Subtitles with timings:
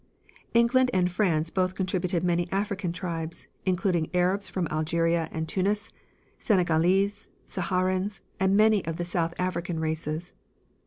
[0.55, 5.93] England and France both contributed many African tribes, including Arabs from Algeria and Tunis,
[6.39, 10.33] Senegalese, Saharans, and many of the South African races.